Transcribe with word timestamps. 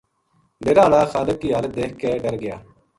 ڈیرا 0.63 0.83
ہالا 0.85 1.01
خالق 1.13 1.37
کی 1.41 1.49
حالت 1.55 1.71
دیکھ 1.79 1.95
کے 2.01 2.09
ڈر 2.23 2.33
گیا 2.43 2.55